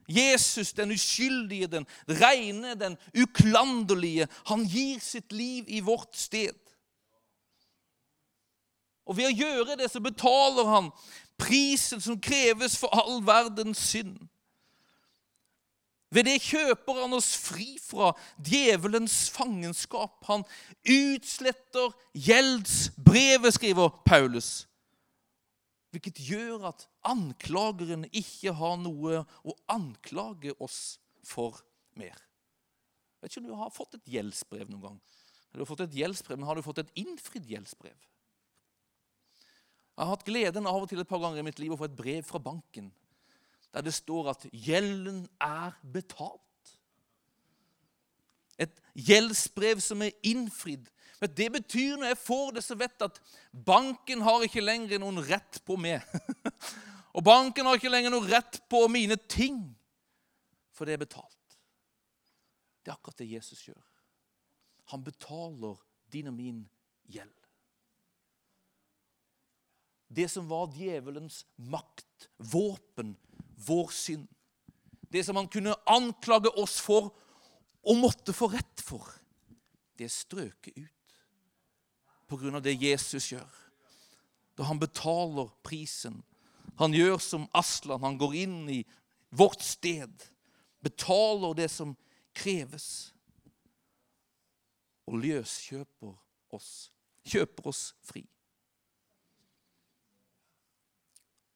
[0.08, 6.54] Jesus, den uskyldige, den rene, den uklanderlige, han gir sitt liv i vårt sted.
[9.06, 10.92] Og ved å gjøre det så betaler han
[11.42, 14.28] prisen som kreves for all verdens synd.
[16.14, 20.20] Ved det kjøper han oss fri fra djevelens fangenskap.
[20.30, 20.46] Han
[20.86, 24.68] utsletter gjeldsbrevet, skriver Paulus.
[25.96, 31.58] Hvilket gjør at anklageren ikke har noe å anklage oss for
[31.98, 32.16] mer.
[32.16, 34.98] Jeg vet ikke om du har fått et gjeldsbrev noen gang.
[35.56, 37.96] Du har fått et gjeldsbrev, men Har du fått et innfridd gjeldsbrev?
[39.96, 41.88] Jeg har hatt gleden av og til et par ganger i mitt liv å få
[41.88, 42.92] et brev fra banken
[43.76, 46.42] der det står at gjelden er betalt.
[48.56, 50.88] Et gjeldsbrev som er innfridd.
[51.20, 53.20] Men Det betyr når jeg får det, så vet jeg at
[53.66, 56.08] banken har ikke lenger noen rett på meg.
[57.16, 59.60] Og banken har ikke lenger noen rett på mine ting,
[60.72, 61.60] for det er betalt.
[62.80, 63.84] Det er akkurat det Jesus gjør.
[64.96, 65.80] Han betaler
[66.14, 66.64] din og min
[67.12, 67.32] gjeld.
[70.16, 73.16] Det som var djevelens makt, våpen,
[73.68, 74.28] vår synd.
[75.12, 77.12] Det som han kunne anklage oss for
[77.86, 79.06] og måtte få rett for,
[79.96, 81.20] det er strøket ut
[82.26, 83.52] på grunn av det Jesus gjør.
[84.58, 86.22] Da han betaler prisen.
[86.80, 88.82] Han gjør som Aslan, han går inn i
[89.36, 90.12] vårt sted,
[90.84, 91.94] betaler det som
[92.36, 93.14] kreves,
[95.06, 96.16] og løskjøper
[96.56, 96.70] oss,
[97.30, 98.26] kjøper oss fri.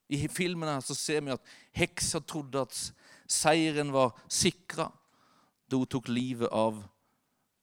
[0.09, 2.77] I filmen her så ser vi at heksa trodde at
[3.29, 4.89] seieren var sikra
[5.69, 6.79] da hun tok livet av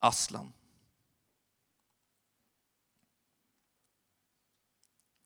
[0.05, 0.53] Aslan.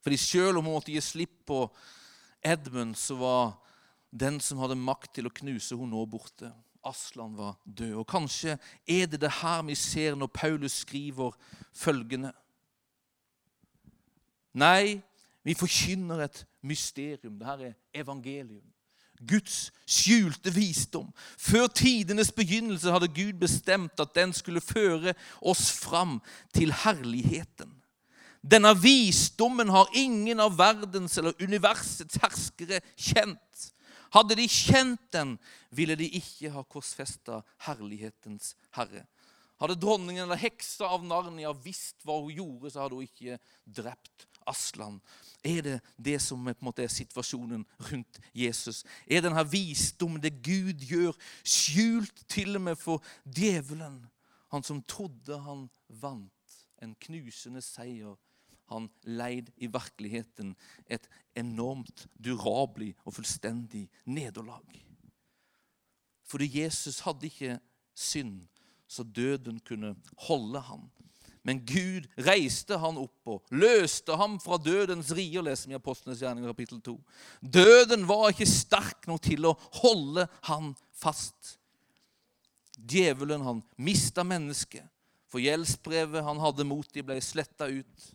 [0.00, 1.66] Fordi selv om hun måtte gi slipp på
[2.40, 3.52] Edmund, så var
[4.10, 6.48] den som hadde makt til å knuse henne nå borte.
[6.88, 7.98] Aslan var død.
[8.00, 8.56] Og kanskje
[8.88, 11.36] er det det her vi ser når Paulus skriver
[11.76, 12.32] følgende.
[14.56, 15.02] Nei,
[15.44, 17.38] vi forkynner et mysterium.
[17.38, 18.66] Dette er evangelium.
[19.20, 21.10] Guds skjulte visdom.
[21.38, 26.20] Før tidenes begynnelse hadde Gud bestemt at den skulle føre oss fram
[26.56, 27.76] til herligheten.
[28.40, 33.66] Denne visdommen har ingen av verdens eller universets herskere kjent.
[34.14, 35.36] Hadde de kjent den,
[35.70, 39.04] ville de ikke ha korsfesta herlighetens herre.
[39.60, 43.36] Hadde dronningen eller heksa av Narnia visst hva hun gjorde, så hadde hun ikke
[43.68, 45.00] drept Aslan?
[45.44, 48.82] Er det det som er, måte er situasjonen rundt Jesus?
[49.06, 54.02] Er denne visdommen, det Gud gjør, skjult til og med for djevelen?
[54.50, 58.16] Han som trodde han vant en knusende seier.
[58.70, 60.54] Han leid i virkeligheten
[60.86, 64.62] et enormt durabelig og fullstendig nederlag.
[66.30, 67.58] Fordi Jesus hadde ikke
[67.98, 68.44] synd,
[68.86, 69.96] så døden kunne
[70.28, 70.90] holde ham.
[71.42, 76.20] Men Gud reiste han opp og løste ham fra dødens rier, leser vi i Apostlenes
[76.20, 76.96] gjerning kapittel 2.
[77.40, 81.56] Døden var ikke sterk nok til å holde han fast.
[82.76, 84.84] Djevelen han mista mennesket,
[85.30, 88.10] for gjeldsbrevet han hadde mot dem, ble sletta ut.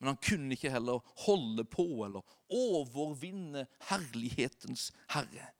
[0.00, 5.50] Men han kunne ikke heller holde på eller overvinne herlighetens herre.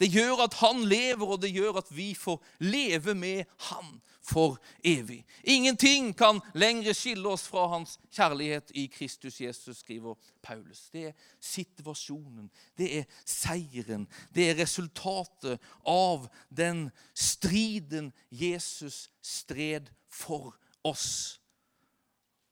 [0.00, 3.98] Det gjør at han lever, og det gjør at vi får leve med han
[4.30, 5.24] for evig.
[5.44, 10.88] Ingenting kan lenger skille oss fra hans kjærlighet i Kristus Jesus, skriver Paulus.
[10.92, 20.54] Det er situasjonen, det er seieren, det er resultatet av den striden Jesus stred for
[20.84, 21.40] oss.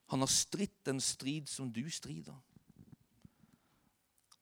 [0.09, 2.37] Han har stridt en strid som du strider.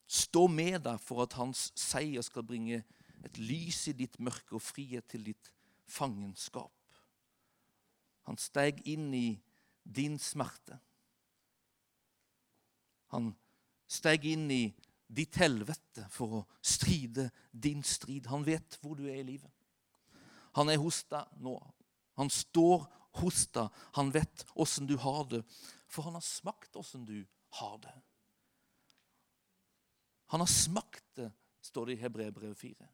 [0.07, 2.85] Stå med deg for at hans seier skal bringe
[3.25, 5.51] et lys i ditt mørke og frihet til ditt
[5.87, 6.73] fangenskap.
[8.27, 9.27] Han steg inn i
[9.83, 10.77] din smerte.
[13.15, 13.31] Han
[13.87, 14.63] steg inn i
[15.07, 18.27] ditt helvete for å stride din strid.
[18.27, 19.51] Han vet hvor du er i livet.
[20.59, 21.55] Han er hos deg nå.
[22.19, 22.83] Han står
[23.21, 23.71] hos deg.
[23.95, 25.43] Han vet åssen du har det,
[25.87, 27.21] for han har smakt åssen du
[27.61, 27.95] har det.
[30.33, 31.29] Han har smakt det,
[31.63, 32.87] står det i Hebrebrevet 4,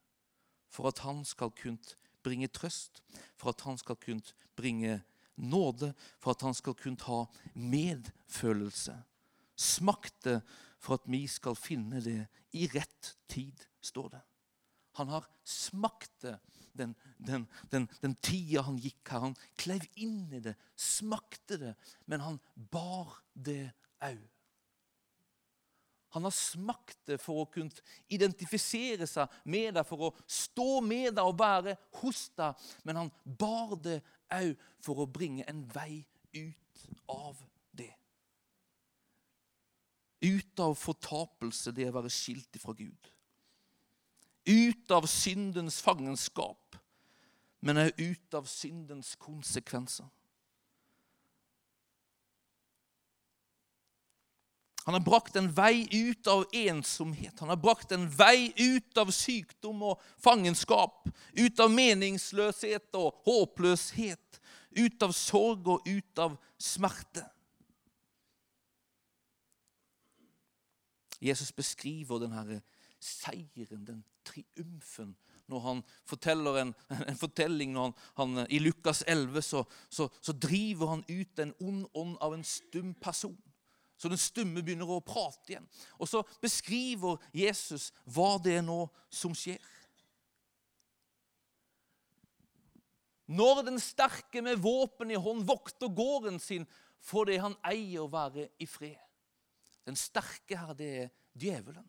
[0.73, 3.03] for at han skal kunne bringe trøst,
[3.37, 5.01] for at han skal kunne bringe
[5.35, 8.95] nåde for at han skal kunne ha medfølelse.
[9.55, 10.41] Smakte
[10.81, 12.21] for at vi skal finne det
[12.57, 14.23] i rett tid, står det.
[14.97, 16.37] Han har smakt det
[16.73, 19.27] den, den, den, den tida han gikk her.
[19.27, 21.73] Han klev inn i det, smakte det,
[22.09, 24.21] men han bar det òg.
[26.13, 27.73] Han har smakt det for å kunne
[28.13, 31.73] identifisere seg med deg, for å stå med deg og være
[32.03, 32.59] hos deg.
[32.85, 33.97] Men han bar det
[34.33, 36.03] òg for å bringe en vei
[36.37, 37.41] ut av
[37.73, 37.89] det.
[40.21, 43.09] Ut av fortapelse, det å være skilt fra Gud.
[44.45, 46.77] Ut av syndens fangenskap,
[47.65, 50.13] men òg ut av syndens konsekvenser.
[54.83, 57.39] Han har brakt en vei ut av ensomhet.
[57.39, 61.07] Han har brakt en vei ut av sykdom og fangenskap.
[61.33, 64.41] Ut av meningsløshet og håpløshet.
[64.75, 67.23] Ut av sorg og ut av smerte.
[71.23, 72.59] Jesus beskriver denne
[72.99, 75.13] seieren, den triumfen,
[75.47, 76.73] når han forteller en,
[77.09, 81.85] en fortelling han, han, I Lukas 11 så, så, så driver han ut en ond
[81.93, 83.37] ånd av en stum person.
[84.03, 85.67] Så den stumme begynner å prate igjen.
[85.95, 89.61] Og så beskriver Jesus hva det er nå som skjer.
[93.31, 96.67] Når den sterke med våpen i hånd vokter gården sin
[97.03, 98.99] fordi han eier å være i fred.
[99.87, 101.87] Den sterke her, det er djevelen.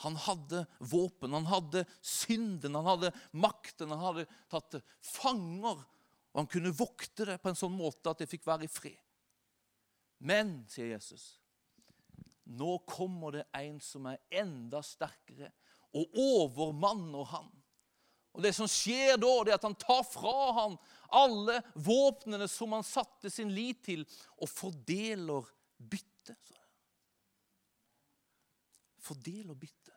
[0.00, 5.84] Han hadde våpen, han hadde synden, han hadde makten, han hadde tatt fanger.
[6.32, 9.00] Og han kunne vokte det på en sånn måte at det fikk være i fred.
[10.20, 11.40] Men, sier Jesus,
[12.44, 15.48] nå kommer det en som er enda sterkere,
[15.96, 17.48] og overmanner han.
[18.30, 20.76] Og Det som skjer da, det er at han tar fra han
[21.10, 24.04] alle våpnene som han satte sin lit til,
[24.38, 26.36] og fordeler bytte.
[29.00, 29.96] Fordeler bytte.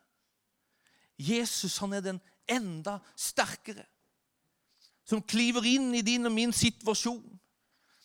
[1.20, 3.86] Jesus han er den enda sterkere,
[5.06, 7.28] som kliver inn i din og min situasjon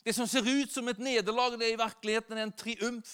[0.09, 3.11] det som ser ut som et nederlag, det er i virkeligheten en triumf.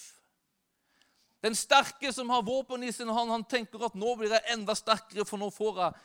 [1.43, 4.71] Den sterke som har våpen i sin hånd, han tenker at nå blir jeg enda
[4.79, 5.97] sterkere, for nå får jeg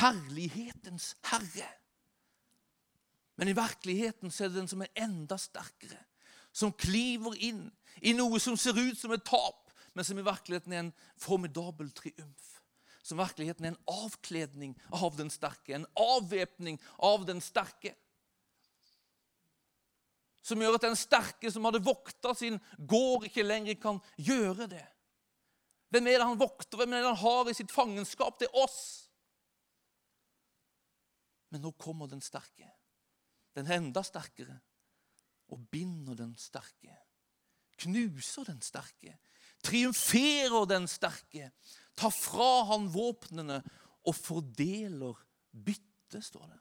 [0.00, 1.68] herlighetens herre.
[3.36, 6.00] Men i virkeligheten så er det den som er enda sterkere,
[6.56, 7.66] som kliver inn
[8.00, 11.92] i noe som ser ut som et tap, men som i virkeligheten er en formidabel
[11.92, 12.48] triumf.
[13.04, 17.92] Som i virkeligheten er en avkledning av den sterke, en avvæpning av den sterke
[20.44, 24.84] som gjør at den sterke som hadde vokta sin gård, ikke lenger kan gjøre det.
[25.94, 26.80] Hvem er det han vokter?
[26.80, 28.36] Hvem er det han har i sitt fangenskap?
[28.40, 28.82] Det er oss.
[31.54, 32.68] Men nå kommer den sterke,
[33.54, 34.58] den enda sterkere,
[35.54, 36.96] og binder den sterke
[37.76, 39.16] knuser den sterke,
[39.64, 41.50] triumferer den sterke,
[41.96, 43.60] tar fra han våpnene
[44.04, 45.18] og fordeler
[45.50, 46.60] bytte, står det.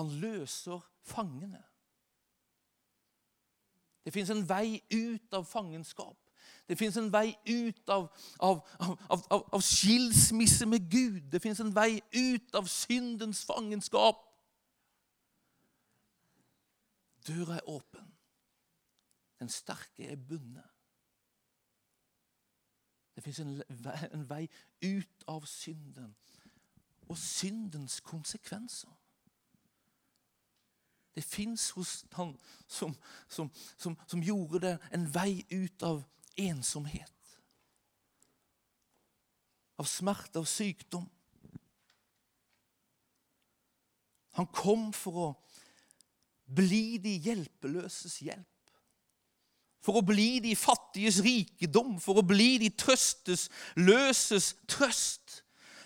[0.00, 1.62] Han løser fangene.
[4.04, 6.18] Det fins en vei ut av fangenskap.
[6.68, 8.60] Det fins en vei ut av, av,
[9.08, 11.20] av, av skilsmisse med Gud.
[11.32, 14.20] Det fins en vei ut av syndens fangenskap.
[17.26, 18.12] Døra er åpen.
[19.40, 20.68] Den sterke er bundet.
[23.14, 23.62] Det fins en,
[24.12, 24.48] en vei
[24.82, 26.14] ut av synden
[27.08, 28.90] og syndens konsekvenser.
[31.14, 32.32] Det fins hos han
[32.66, 32.94] som,
[33.28, 36.02] som, som, som, gjorde det en vei ut av
[36.36, 37.10] ensomhet.
[39.78, 41.06] Av smerte, av sykdom.
[44.34, 45.28] Han kom for å
[46.50, 48.50] bli de hjelpeløses hjelp.
[49.84, 53.46] For å bli de fattiges rikedom, for å bli de trøstes
[53.76, 55.43] løses trøst.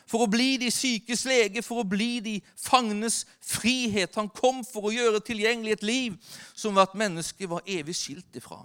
[0.08, 4.14] For å bli de sykes lege, for å bli de fangnes frihet.
[4.16, 6.16] Han kom for å gjøre tilgjengelig et liv
[6.56, 8.62] som hvert menneske var evig skilt ifra.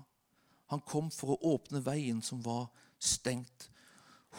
[0.72, 2.70] Han kom for å åpne veien som var
[3.02, 3.68] stengt.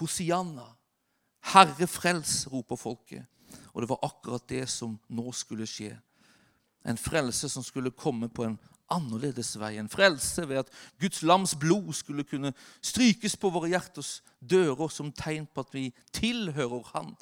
[0.00, 0.66] Hosianna,
[1.52, 3.28] Herre frels, roper folket.
[3.74, 5.92] Og det var akkurat det som nå skulle skje.
[6.84, 8.56] En frelse som skulle komme på en
[8.92, 9.76] annerledes vei.
[9.78, 10.70] En frelse ved at
[11.00, 15.88] Guds lams blod skulle kunne strykes på våre hjerters dører som tegn på at vi
[16.12, 17.14] tilhører Han,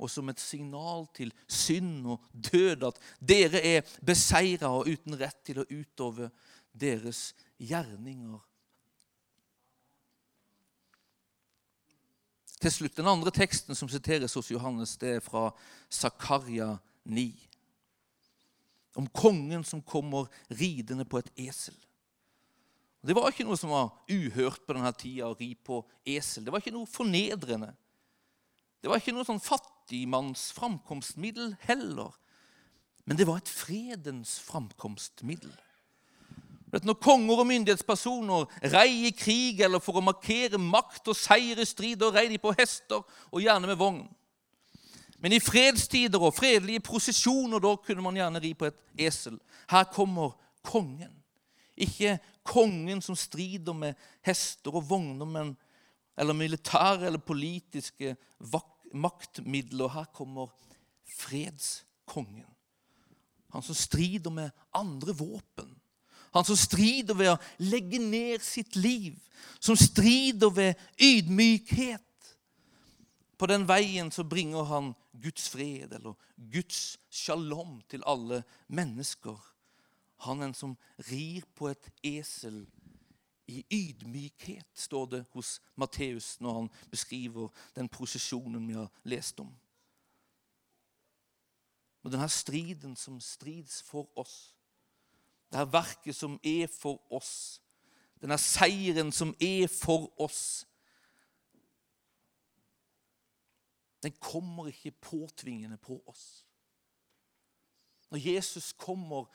[0.00, 5.42] og som et signal til synd og død at dere er beseira og uten rett
[5.44, 6.30] til å utøve
[6.72, 8.40] deres gjerninger.
[12.60, 15.50] Til slutt, Den andre teksten som siteres hos Johannes, det er fra
[15.88, 17.49] Zakaria 9
[19.00, 21.76] om kongen som kommer ridende på et esel.
[23.00, 26.44] Det var ikke noe som var uhørt på denne tida, å ri på esel.
[26.44, 27.72] Det var ikke noe fornedrende.
[28.80, 32.12] Det var ikke noe sånn fattigmanns framkomstmiddel heller.
[33.08, 35.52] Men det var et fredens framkomstmiddel.
[36.70, 41.66] Når konger og myndighetspersoner rei i krig eller for å markere makt og seier i
[41.66, 44.04] strid, da rei de på hester og gjerne med vogn.
[45.20, 49.36] Men i fredstider og fredelige prosesjoner da kunne man gjerne ri på et esel.
[49.70, 50.32] Her kommer
[50.64, 51.12] kongen.
[51.76, 55.52] Ikke kongen som strider med hester og vogner, men,
[56.18, 58.16] eller militære eller politiske
[58.92, 59.92] maktmidler.
[59.92, 60.48] Her kommer
[61.18, 62.48] fredskongen.
[63.52, 65.76] Han som strider med andre våpen.
[66.34, 69.16] Han som strider ved å legge ned sitt liv.
[69.58, 72.06] Som strider ved ydmykhet.
[73.40, 76.14] På den veien så bringer han Guds fred eller
[76.52, 79.38] Guds shalom til alle mennesker.
[80.26, 80.76] Han er en som
[81.10, 82.66] rir på et esel
[83.50, 89.50] i ydmykhet, står det hos Matteus når han beskriver den prosesjonen vi har lest om.
[92.02, 94.54] Og denne striden som strids for oss,
[95.50, 97.60] det her verket som er for oss,
[98.22, 100.66] denne seieren som er for oss,
[104.02, 106.44] den kommer ikke påtvingende på oss.
[108.10, 109.28] Når Jesus kommer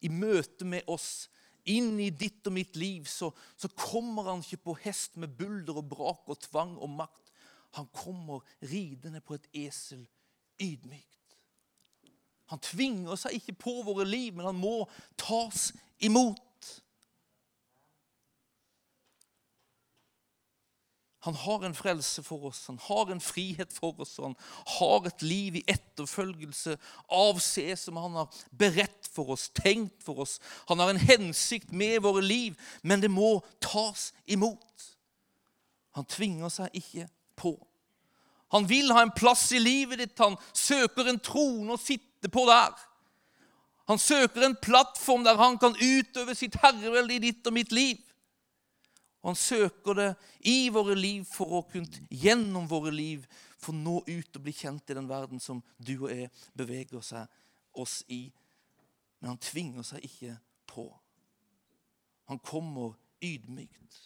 [0.00, 1.28] i møte med oss
[1.64, 5.78] inn i ditt og mitt liv, så, så kommer han ikke på hest med bulder
[5.78, 7.32] og brak og tvang og makt.
[7.78, 10.04] Han kommer ridende på et esel,
[10.60, 11.08] ydmykt.
[12.52, 14.82] Han tvinger seg ikke på våre liv, men han må
[15.16, 15.70] tas
[16.04, 16.42] imot.
[21.22, 24.36] Han har en frelse for oss, han har en frihet for oss, og han
[24.74, 26.74] har et liv i etterfølgelse
[27.14, 30.40] av se som han har beredt for oss, tenkt for oss.
[30.66, 34.88] Han har en hensikt med våre liv, men det må tas imot.
[35.94, 37.06] Han tvinger seg ikke
[37.38, 37.54] på.
[38.52, 40.18] Han vil ha en plass i livet ditt.
[40.18, 42.74] Han søker en trone å sitte på der.
[43.88, 48.00] Han søker en plattform der han kan utøve sitt herrevelde i ditt og mitt liv.
[49.22, 50.08] Og han søker det
[50.50, 53.26] i våre liv for å kunne gjennom våre liv
[53.62, 57.78] få nå ut og bli kjent i den verden som du og jeg beveger seg
[57.78, 58.24] oss i.
[59.20, 60.34] Men han tvinger seg ikke
[60.66, 60.88] på.
[62.26, 64.00] Han kommer ydmykt.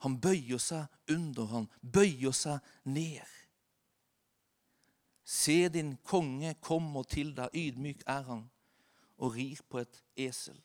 [0.00, 3.36] Han bøyer seg under, han bøyer seg ned.
[5.28, 8.46] Se din konge kommer til deg, ydmyk er han,
[9.20, 10.56] og rir på et esel.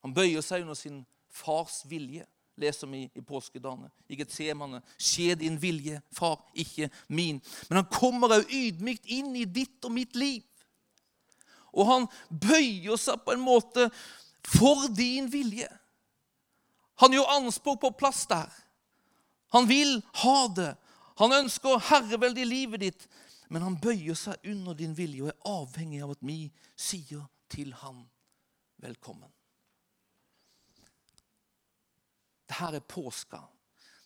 [0.00, 2.24] Han bøyer seg under sin fars vilje
[2.58, 3.90] leser vi i påskedagene.
[4.08, 4.82] I Getsemane.
[4.98, 7.40] Skje din vilje, far, ikke min.
[7.68, 10.42] Men han kommer òg ydmykt inn i ditt og mitt liv.
[11.72, 13.88] Og han bøyer seg på en måte
[14.48, 15.68] for din vilje.
[16.98, 18.50] Han gjør anspråk på plass der.
[19.54, 20.72] Han vil ha det.
[21.22, 23.08] Han ønsker herrevelde i livet ditt.
[23.48, 26.40] Men han bøyer seg under din vilje og er avhengig av at vi
[26.76, 28.02] sier til ham
[28.82, 29.30] velkommen.
[32.48, 33.42] Dette er påska.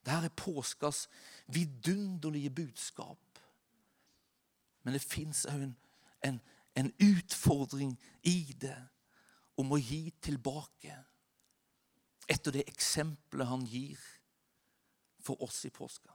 [0.05, 1.09] Dette er påskas
[1.47, 3.39] vidunderlige budskap.
[4.83, 5.77] Men det fins òg en,
[6.27, 6.41] en,
[6.75, 7.95] en utfordring
[8.27, 8.79] i det
[9.61, 10.97] om å gi tilbake
[12.31, 14.01] etter det eksempelet han gir
[15.23, 16.11] for oss i påska.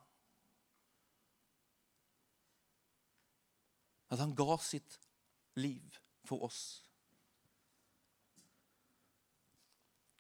[4.12, 5.00] At han ga sitt
[5.60, 6.62] liv for oss.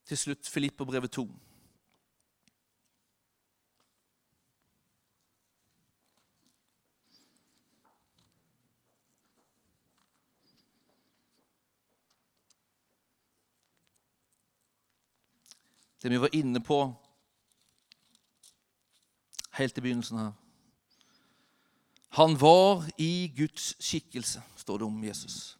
[0.07, 1.27] Til slutt Filippobrevet 2.
[16.01, 16.81] Det vi var inne på
[19.57, 20.33] helt i begynnelsen her.
[22.17, 25.57] Han var i Guds skikkelse, står det om Jesus.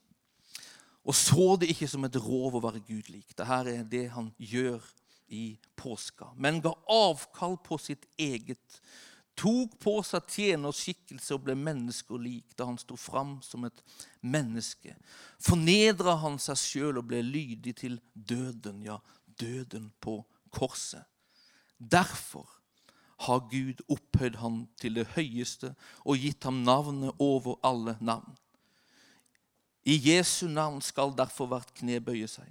[1.07, 3.29] Og så det ikke som et rov å være Gud lik.
[3.31, 4.83] Dette er det han gjør
[5.27, 6.31] i påska.
[6.35, 8.79] Men ga avkall på sitt eget.
[9.37, 13.83] Tok på seg tjenerskikkelse og ble mennesker lik da han sto fram som et
[14.25, 14.95] menneske.
[15.39, 18.97] Fornedra han seg sjøl og ble lydig til døden, ja,
[19.39, 21.03] døden på korset.
[21.79, 22.49] Derfor
[23.19, 25.73] har Gud opphøyd ham til det høyeste
[26.05, 28.37] og gitt ham navnet over alle navn.
[29.85, 32.49] I Jesu navn skal derfor hvert kne bøye seg,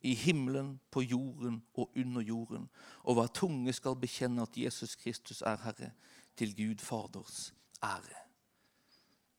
[0.00, 2.68] i himmelen, på jorden og under jorden,
[3.04, 5.90] og hver tunge skal bekjenne at Jesus Kristus er Herre,
[6.38, 8.22] til Gud Faders ære.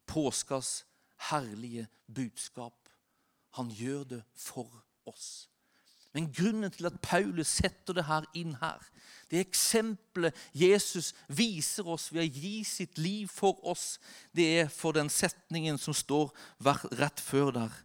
[0.05, 0.85] Påskas
[1.29, 2.89] herlige budskap.
[3.49, 5.49] Han gjør det for oss.
[6.13, 8.81] Men grunnen til at Paulus setter det her inn her,
[9.29, 13.99] det eksempelet Jesus viser oss ved å gi sitt liv for oss,
[14.33, 16.33] det er for den setningen som står
[16.97, 17.77] rett før der,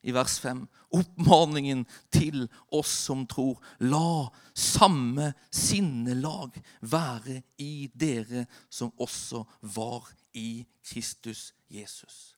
[0.00, 0.62] i vers 5.
[0.96, 3.60] Oppmaningen til oss som tror.
[3.84, 9.44] La samme sinnelag være i dere som også
[9.76, 12.34] var i Kristus Jesus.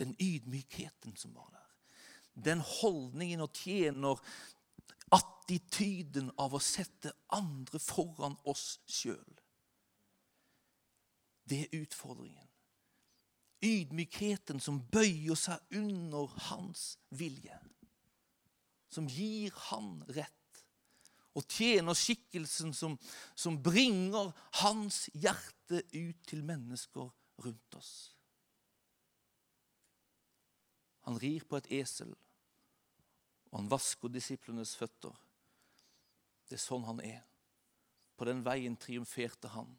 [0.00, 1.61] Den ydmykheten som var der
[2.34, 4.20] den holdningen og tjener
[5.12, 9.40] attityden av å sette andre foran oss sjøl.
[11.44, 12.48] Det er utfordringen.
[13.62, 17.58] Ydmykheten som bøyer seg under hans vilje.
[18.90, 20.30] Som gir han rett.
[21.38, 22.98] Og tjenerskikkelsen som,
[23.34, 27.08] som bringer hans hjerte ut til mennesker
[27.44, 28.11] rundt oss.
[31.06, 32.12] Han rir på et esel,
[33.50, 35.14] og han vasker disiplenes føtter.
[36.48, 37.22] Det er sånn han er.
[38.16, 39.70] På den veien triumferte han,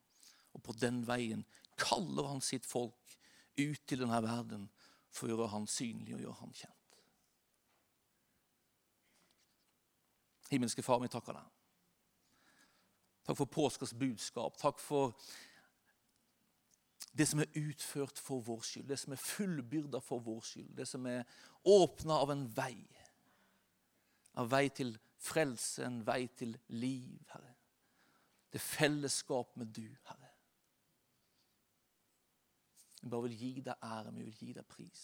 [0.54, 1.46] og på den veien
[1.80, 3.18] kaller han sitt folk
[3.58, 4.68] ut til denne verden
[5.14, 6.80] for å gjøre han synlig og gjøre han kjent.
[10.54, 11.50] Himmelske Far, vi takker deg.
[13.24, 14.58] Takk for påskas budskap.
[14.60, 15.16] Takk for
[17.12, 20.88] det som er utført for vår skyld, det som er fullbyrda for vår skyld, det
[20.90, 21.26] som er
[21.64, 22.78] åpna av en vei.
[24.40, 27.54] Av vei til frelse, en vei til liv, Herre.
[28.54, 30.30] Det er fellesskap med du, Herre.
[33.02, 35.02] Vi bare vil gi deg ære, vi vil gi deg pris.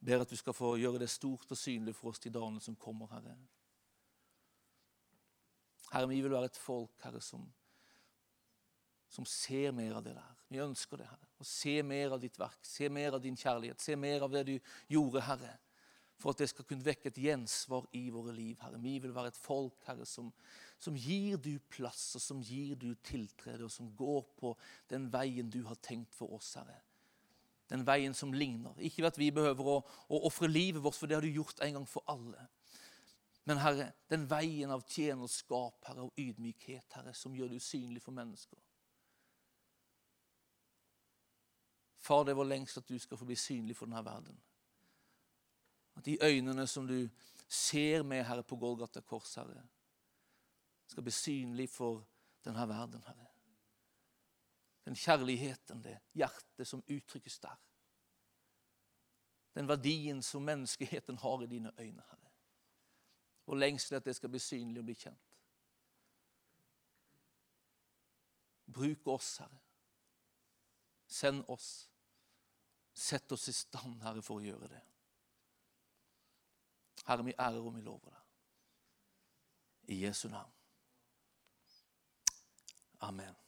[0.00, 2.60] Jeg ber at du skal få gjøre det stort og synlig for oss de dagene
[2.60, 3.36] som kommer, Herre.
[5.92, 7.44] Herre, vi vil være et folk, Herre, som
[9.14, 10.30] som ser mer av det der.
[10.50, 11.28] Vi ønsker det, Herre.
[11.38, 14.42] Å se mer av ditt verk, se mer av din kjærlighet, se mer av det
[14.48, 14.54] du
[14.90, 15.52] gjorde, Herre.
[16.18, 18.80] For at det skal kunne vekke et gjensvar i våre liv, Herre.
[18.82, 20.32] Vi vil være et folk, Herre, som,
[20.82, 24.54] som gir du plass, og som gir du tiltrede, og som går på
[24.90, 26.80] den veien du har tenkt for oss, Herre.
[27.70, 28.76] Den veien som ligner.
[28.78, 29.78] Ikke ved at vi behøver å,
[30.10, 32.48] å ofre livet vårt, for det har du gjort en gang for alle.
[33.48, 38.16] Men Herre, den veien av tjenerskap, Herre, og ydmykhet, Herre, som gjør du synlig for
[38.16, 38.60] mennesker.
[42.04, 44.40] Far, det vår lengst at du skal få bli synlig for denne verden.
[45.96, 47.08] At de øynene som du
[47.48, 49.62] ser med, Herre, på Golgata kors, Herre,
[50.86, 52.02] skal bli synlig for
[52.44, 53.30] denne verden, Herre.
[54.84, 57.56] Den kjærligheten, det hjertet som uttrykkes der.
[59.54, 62.30] Den verdien som menneskeheten har i dine øyne, Herre.
[63.44, 65.40] Hvor lengst at det skal bli synlig og bli kjent.
[68.74, 69.58] Bruk oss, Herre.
[71.06, 71.93] Send oss.
[72.94, 74.82] Sett oss i stand, Herre, for å gjøre det.
[77.04, 78.20] Herre, vi ærer og vi lover deg.
[79.94, 80.52] I Jesu navn.
[83.04, 83.43] Amen.